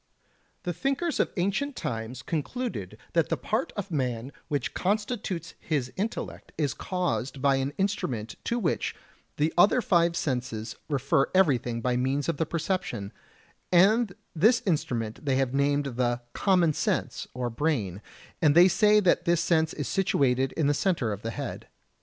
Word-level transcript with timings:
The 0.63 0.73
thinkers 0.73 1.19
of 1.19 1.31
ancient 1.37 1.75
times 1.75 2.23
concluded 2.23 2.97
that 3.13 3.29
the 3.29 3.37
part 3.37 3.71
of 3.75 3.91
man 3.91 4.31
which 4.47 4.73
constitutes 4.73 5.53
his 5.59 5.93
intellect 5.95 6.51
is 6.57 6.73
caused 6.73 7.39
by 7.39 7.57
an 7.57 7.71
instrument 7.77 8.33
to 8.45 8.57
which 8.57 8.95
the 9.37 9.53
other 9.59 9.79
five 9.79 10.15
senses 10.15 10.75
refer 10.89 11.27
everything 11.35 11.81
by 11.81 11.97
means 11.97 12.27
of 12.27 12.37
the 12.37 12.47
perception, 12.47 13.13
and 13.71 14.15
this 14.33 14.63
instrument 14.65 15.23
they 15.23 15.35
have 15.35 15.53
named 15.53 15.85
the 15.85 16.21
"common 16.33 16.73
sense" 16.73 17.27
or 17.35 17.51
brain, 17.51 18.01
and 18.41 18.55
they 18.55 18.67
say 18.67 18.99
that 19.01 19.25
this 19.25 19.41
sense 19.41 19.71
is 19.71 19.87
situated 19.87 20.51
in 20.53 20.65
the 20.65 20.73
centre 20.73 21.11
of 21.13 21.21
the 21.21 21.29
head. 21.29 21.67